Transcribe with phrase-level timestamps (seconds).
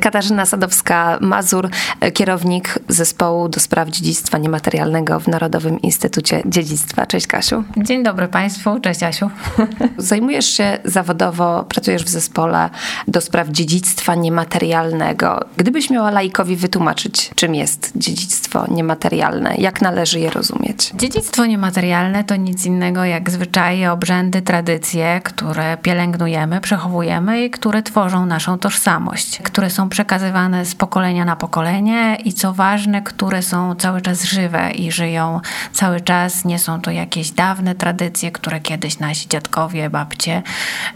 [0.00, 1.68] Katarzyna Sadowska-Mazur,
[2.14, 7.06] kierownik zespołu do spraw dziedzictwa niematerialnego w Narodowym Instytucie Dziedzictwa.
[7.06, 7.64] Cześć Kasiu.
[7.76, 9.30] Dzień dobry Państwu, cześć Asiu.
[9.98, 12.70] Zajmujesz się zawodowo, pracujesz w zespole
[13.08, 15.44] do spraw dziedzictwa niematerialnego.
[15.56, 20.90] Gdybyś miała laikowi wytłumaczyć, czym jest dziedzictwo niematerialne, jak należy je rozumieć?
[20.94, 28.26] Dziedzictwo niematerialne to nic innego jak zwyczaje, obrzędy, tradycje, które pielęgnujemy, przechowujemy i które tworzą
[28.26, 34.00] naszą tożsamość, które są przekazywane z pokolenia na pokolenie i co ważne, które są cały
[34.00, 35.40] czas żywe i żyją
[35.72, 36.44] cały czas.
[36.44, 40.42] Nie są to jakieś dawne tradycje, które kiedyś nasi dziadkowie, babcie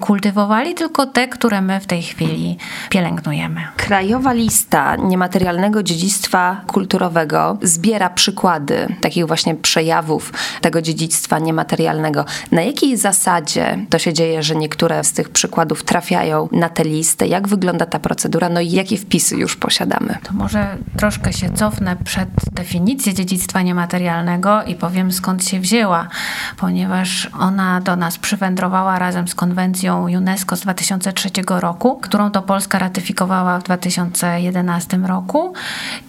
[0.01, 2.57] kultywowali, tylko te, które my w tej chwili
[2.91, 3.61] pielęgnujemy.
[3.77, 12.25] Krajowa lista niematerialnego dziedzictwa kulturowego zbiera przykłady takich właśnie przejawów tego dziedzictwa niematerialnego.
[12.53, 17.27] Na jakiej zasadzie to się dzieje, że niektóre z tych przykładów trafiają na tę listę?
[17.27, 18.49] Jak wygląda ta procedura?
[18.49, 20.19] No i jakie wpisy już posiadamy?
[20.23, 26.09] To może troszkę się cofnę przed definicję dziedzictwa niematerialnego i powiem skąd się wzięła,
[26.57, 32.79] ponieważ ona do nas przywędrowała razem z konwencją UNESCO z 2003 roku, którą to Polska
[32.79, 35.53] ratyfikowała w 2011 roku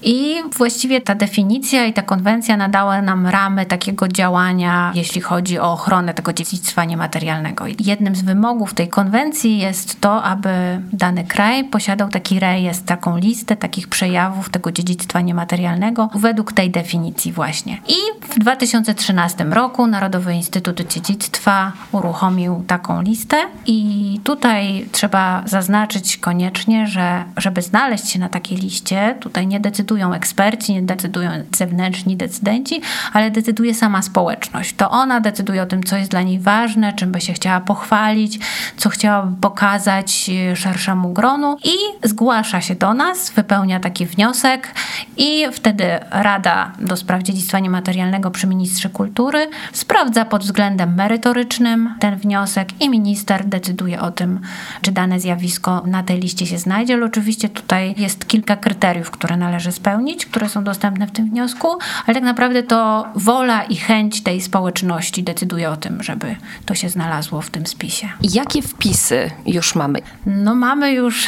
[0.01, 5.71] i właściwie ta definicja i ta konwencja nadały nam ramy takiego działania, jeśli chodzi o
[5.71, 7.65] ochronę tego dziedzictwa niematerialnego.
[7.79, 10.49] Jednym z wymogów tej konwencji jest to, aby
[10.93, 17.31] dany kraj posiadał taki rejestr, taką listę takich przejawów tego dziedzictwa niematerialnego według tej definicji
[17.31, 17.77] właśnie.
[17.87, 17.95] I
[18.29, 27.23] w 2013 roku Narodowy Instytut Dziedzictwa uruchomił taką listę i tutaj trzeba zaznaczyć koniecznie, że
[27.37, 32.81] żeby znaleźć się na takiej liście, tutaj nie decydują eksperci, nie decydują zewnętrzni decydenci,
[33.13, 34.75] ale decyduje sama społeczność.
[34.75, 38.39] To ona decyduje o tym, co jest dla niej ważne, czym by się chciała pochwalić,
[38.77, 44.73] co chciałaby pokazać szerszemu gronu i zgłasza się do nas, wypełnia taki wniosek
[45.17, 52.15] i wtedy Rada do Spraw Dziedzictwa Niematerialnego przy Ministrze Kultury sprawdza pod względem merytorycznym ten
[52.15, 54.39] wniosek i minister decyduje o tym,
[54.81, 59.37] czy dane zjawisko na tej liście się znajdzie, ale oczywiście tutaj jest kilka kryteriów, które
[59.37, 61.67] należy spełnić, które są dostępne w tym wniosku,
[62.05, 66.89] ale tak naprawdę to wola i chęć tej społeczności decyduje o tym, żeby to się
[66.89, 68.09] znalazło w tym spisie.
[68.21, 69.99] Jakie wpisy już mamy?
[70.25, 71.27] No mamy już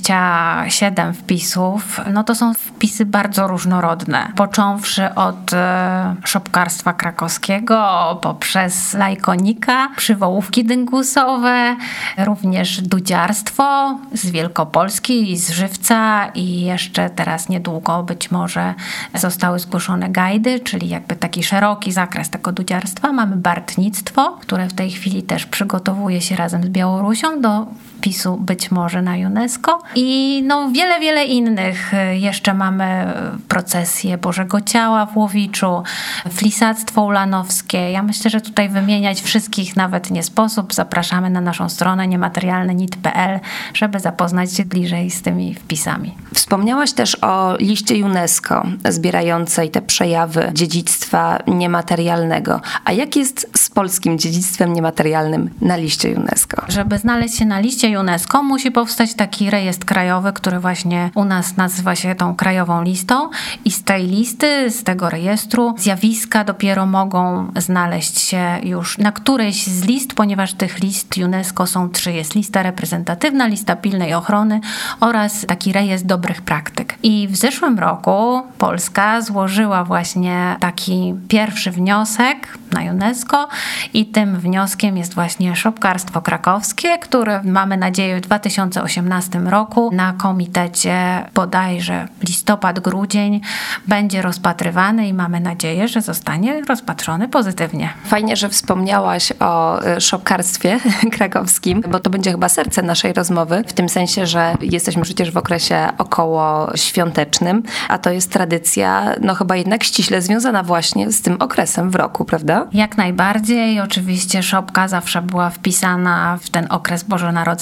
[0.00, 2.00] 27 wpisów.
[2.12, 4.32] No to są wpisy bardzo różnorodne.
[4.36, 11.76] Począwszy od e, szopkarstwa krakowskiego, poprzez lajkonika, przywołówki dyngusowe,
[12.18, 18.74] również dudziarstwo z Wielkopolski z Żywca i jeszcze teraz niedługo być może
[19.14, 23.12] zostały zgłoszone gajdy, czyli jakby taki szeroki zakres tego dudziarstwa.
[23.12, 28.70] Mamy bartnictwo, które w tej chwili też przygotowuje się razem z Białorusią do wpisu być
[28.70, 31.92] może na UNESCO i no wiele, wiele innych.
[32.12, 33.12] Jeszcze mamy
[33.48, 35.82] procesję Bożego Ciała w Łowiczu,
[36.30, 37.90] flisactwo ulanowskie.
[37.90, 40.74] Ja myślę, że tutaj wymieniać wszystkich nawet nie sposób.
[40.74, 43.40] Zapraszamy na naszą stronę niematerialne.nit.pl,
[43.74, 46.14] żeby zapoznać się bliżej z tymi wpisami.
[46.34, 52.60] Wspomniałaś też o liście UNESCO zbierającej te przejawy dziedzictwa niematerialnego.
[52.84, 56.62] A jak jest z polskim dziedzictwem niematerialnym na liście UNESCO?
[56.68, 61.56] Żeby znaleźć się na liście UNESCO, musi powstać taki rejestr krajowy, który właśnie u nas
[61.56, 63.30] nazywa się tą krajową listą
[63.64, 69.66] i z tej listy, z tego rejestru zjawiska dopiero mogą znaleźć się już na którejś
[69.66, 72.12] z list, ponieważ tych list UNESCO są trzy.
[72.12, 74.60] Jest lista reprezentatywna, lista pilnej ochrony
[75.00, 76.94] oraz taki rejestr dobrych praktyk.
[77.02, 83.48] I w zeszłym roku Polska złożyła właśnie taki pierwszy wniosek na UNESCO
[83.94, 91.24] i tym wnioskiem jest właśnie szopkarstwo krakowskie, które mamy nadzieję w 2018 roku na komitecie
[91.34, 93.40] bodajże listopad, grudzień
[93.86, 97.92] będzie rozpatrywany i mamy nadzieję, że zostanie rozpatrzony pozytywnie.
[98.04, 100.80] Fajnie, że wspomniałaś o y, szopkarstwie
[101.16, 105.36] krakowskim, bo to będzie chyba serce naszej rozmowy, w tym sensie, że jesteśmy przecież w
[105.36, 111.36] okresie około świątecznym, a to jest tradycja, no chyba jednak ściśle związana właśnie z tym
[111.40, 112.66] okresem w roku, prawda?
[112.72, 113.80] Jak najbardziej.
[113.80, 117.04] Oczywiście szopka zawsze była wpisana w ten okres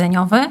[0.04, 0.50] bożonarodzeniowy.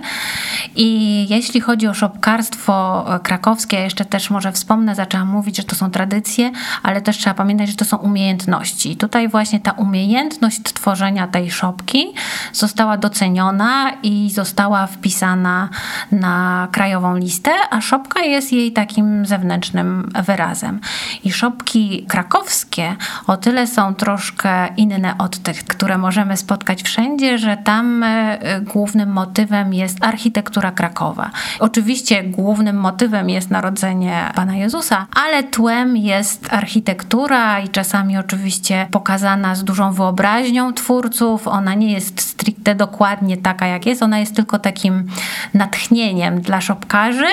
[0.76, 5.76] I jeśli chodzi o szopkarstwo krakowskie, ja jeszcze też może wspomnę, zaczęłam mówić, że to
[5.76, 6.52] są tradycje,
[6.84, 8.98] ale też trzeba pamiętać, że to są umiejętności.
[8.98, 12.06] Tutaj właśnie ta umiejętność tworzenia tej szopki
[12.54, 15.70] została doceniona i została wpisana
[16.12, 20.80] na krajową listę, a szopka jest jej takim zewnętrznym wyrazem.
[21.24, 22.96] I szopki krakowskie
[23.28, 29.10] o tyle są troszkę inne od tych, które możemy spotkać wszędzie, że tam e, głównym
[29.10, 31.32] motywem jest architektura Krakowa.
[31.60, 39.56] Oczywiście głównym motywem jest narodzenie Pana Jezusa, ale tłem jest architektura i czasami oczywiście pokazana
[39.56, 41.48] z dużą wyobraźnią twórców.
[41.48, 45.08] Ona nie jest stricte dokładnie taka, jak jest, ona jest tylko takim
[45.54, 47.28] natchnieniem dla szopkarzy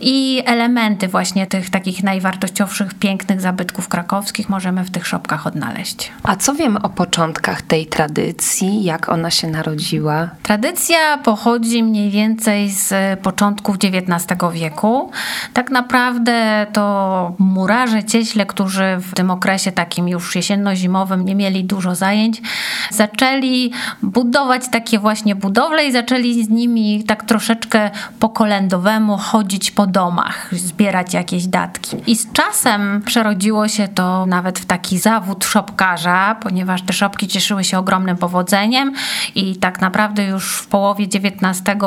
[0.00, 6.12] i elementy właśnie tych takich najwartościowszych, pięknych zabytków krakowskich możemy w tych szopkach odnaleźć.
[6.22, 8.84] A co wiemy o początkach tej tradycji?
[8.84, 10.28] Jak ona się narodziła?
[10.42, 11.39] Tradycja pochodzi
[11.82, 15.10] mniej więcej z początków XIX wieku.
[15.52, 21.94] Tak naprawdę to murarze, cieśle, którzy w tym okresie takim już jesienno-zimowym nie mieli dużo
[21.94, 22.42] zajęć,
[22.90, 23.72] zaczęli
[24.02, 30.48] budować takie właśnie budowle i zaczęli z nimi tak troszeczkę po kolędowemu chodzić po domach,
[30.52, 31.96] zbierać jakieś datki.
[32.06, 37.64] I z czasem przerodziło się to nawet w taki zawód szopkarza, ponieważ te szopki cieszyły
[37.64, 38.92] się ogromnym powodzeniem
[39.34, 41.29] i tak naprawdę już w połowie XIX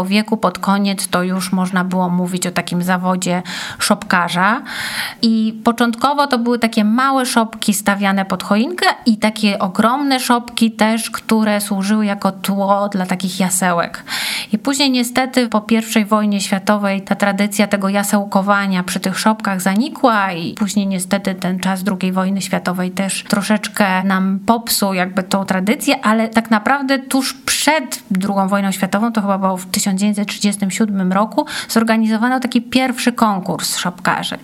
[0.06, 3.42] wieku, pod koniec, to już można było mówić o takim zawodzie
[3.80, 4.62] szopkarza.
[5.22, 11.12] I początkowo to były takie małe szopki stawiane pod choinkę i takie ogromne szopki też,
[11.12, 14.04] które służyły jako tło dla takich jasełek.
[14.52, 15.66] I później niestety po
[16.02, 21.60] I wojnie światowej ta tradycja tego jasełkowania przy tych szopkach zanikła i później niestety ten
[21.60, 27.34] czas II wojny światowej też troszeczkę nam popsuł jakby tą tradycję, ale tak naprawdę tuż
[27.34, 34.38] przed II wojną światową, to chyba w 1937 roku, zorganizowano taki pierwszy konkurs szopkarzy.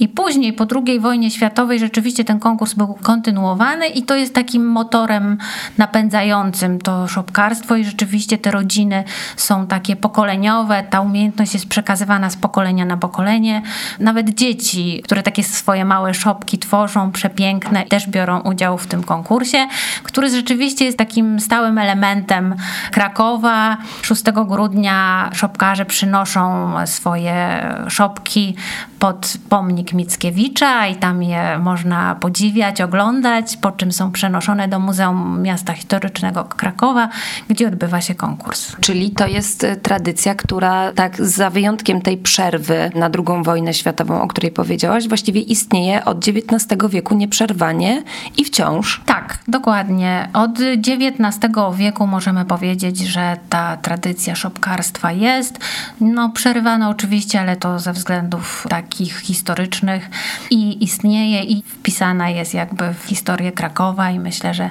[0.00, 4.66] I później po II wojnie światowej rzeczywiście ten konkurs był kontynuowany i to jest takim
[4.66, 5.38] motorem
[5.78, 9.04] napędzającym to szopkarstwo i rzeczywiście te rodziny
[9.36, 13.62] są takie pokoleniowe, ta umiejętność jest przekazywana z pokolenia na pokolenie.
[14.00, 19.66] Nawet dzieci, które takie swoje małe szopki tworzą, przepiękne, też biorą udział w tym konkursie,
[20.02, 22.54] który rzeczywiście jest takim stałym elementem
[22.90, 23.76] Krakowa.
[24.02, 28.54] 6 grudnia szopkarze przynoszą swoje szopki
[28.98, 35.42] pod pomnik Mickiewicza i tam je można podziwiać, oglądać, po czym są przenoszone do Muzeum
[35.42, 37.08] Miasta Historycznego Krakowa,
[37.48, 38.76] gdzie odbywa się konkurs.
[38.80, 44.22] Czyli to jest e, tradycja, która tak za wyjątkiem tej przerwy na II wojnę światową,
[44.22, 48.02] o której powiedziałaś, właściwie istnieje od XIX wieku nieprzerwanie
[48.38, 49.00] i wciąż.
[49.06, 50.28] Tak, dokładnie.
[50.32, 55.58] Od XIX wieku możemy powiedzieć, że ta tradycja szopkarstwa jest.
[56.00, 60.10] No przerywano oczywiście, ale to ze względów takich historycznych
[60.50, 64.70] i istnieje i wpisana jest jakby w historię Krakowa i myślę, że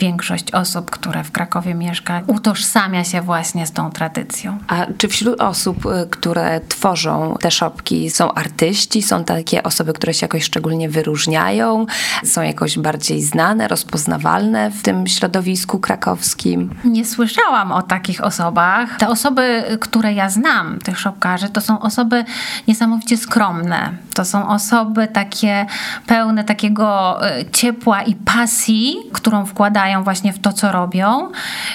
[0.00, 4.58] większość osób, które w Krakowie mieszka, utożsamia się właśnie z tą tradycją.
[4.68, 10.14] A czy wśród osób, y, które tworzą te szopki są artyści, są takie osoby, które
[10.14, 11.86] się jakoś szczególnie wyróżniają,
[12.24, 16.74] są jakoś bardziej znane, rozpoznawalne w tym środowisku krakowskim?
[16.84, 18.63] Nie słyszałam o takich osobach.
[18.98, 22.24] Te osoby, które ja znam, tych szopkarzy, to są osoby
[22.68, 23.90] niesamowicie skromne.
[24.14, 25.66] To są osoby takie
[26.06, 31.30] pełne takiego y, ciepła i pasji, którą wkładają właśnie w to, co robią.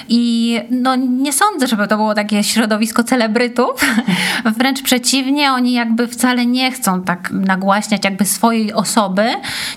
[0.08, 3.70] I no, nie sądzę, żeby to było takie środowisko celebrytów.
[4.58, 9.28] Wręcz przeciwnie, oni jakby wcale nie chcą tak nagłaśniać jakby swojej osoby.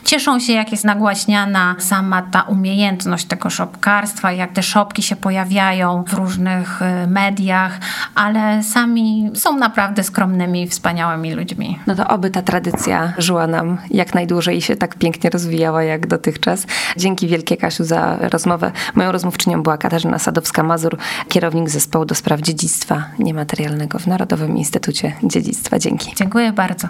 [0.06, 6.04] Cieszą się, jak jest nagłaśniana sama ta umiejętność tego szopkarstwa, jak te szopki się pojawiają
[6.08, 7.80] w różnych y, mediach,
[8.16, 11.80] ale sami są naprawdę skromnymi, wspaniałymi ludźmi.
[11.88, 16.08] No to oby ta tradycja żyła nam jak najdłużej i się tak pięknie rozwijała jak
[16.08, 16.66] dotychczas.
[16.98, 18.72] Dzięki wielkie Kasiu za rozmowę.
[18.96, 20.98] Moją rozmówczynią była Katarzyna Sadowska-Mazur,
[21.30, 25.80] kierownik zespołu do spraw dziedzictwa niematerialnego w Narodowym Instytucie Dziedzictwa.
[25.80, 26.14] Dzięki.
[26.16, 26.88] Dziękuję bardzo.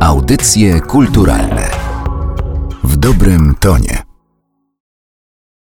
[0.00, 1.70] Audycje kulturalne
[2.84, 4.07] w dobrym tonie.